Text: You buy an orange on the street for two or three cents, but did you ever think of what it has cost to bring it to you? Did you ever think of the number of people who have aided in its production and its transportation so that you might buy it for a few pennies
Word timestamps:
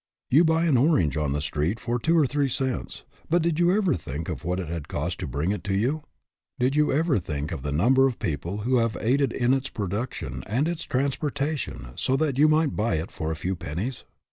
You 0.31 0.43
buy 0.43 0.65
an 0.65 0.77
orange 0.77 1.15
on 1.15 1.31
the 1.33 1.41
street 1.41 1.79
for 1.79 1.99
two 1.99 2.17
or 2.17 2.25
three 2.25 2.47
cents, 2.49 3.03
but 3.29 3.43
did 3.43 3.59
you 3.59 3.71
ever 3.71 3.93
think 3.93 4.29
of 4.29 4.43
what 4.43 4.59
it 4.59 4.67
has 4.67 4.81
cost 4.87 5.19
to 5.19 5.27
bring 5.27 5.51
it 5.51 5.63
to 5.65 5.75
you? 5.75 6.01
Did 6.57 6.75
you 6.75 6.91
ever 6.91 7.19
think 7.19 7.51
of 7.51 7.61
the 7.61 7.71
number 7.71 8.07
of 8.07 8.17
people 8.17 8.61
who 8.65 8.77
have 8.77 8.97
aided 8.99 9.31
in 9.31 9.53
its 9.53 9.69
production 9.69 10.43
and 10.47 10.67
its 10.67 10.85
transportation 10.85 11.89
so 11.95 12.17
that 12.17 12.39
you 12.39 12.47
might 12.47 12.75
buy 12.75 12.95
it 12.95 13.11
for 13.11 13.29
a 13.31 13.35
few 13.35 13.55
pennies 13.55 14.03